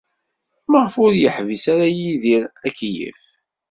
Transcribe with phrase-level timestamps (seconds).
[0.71, 3.23] Maɣef ur yeḥbis ara Yidir akeyyef?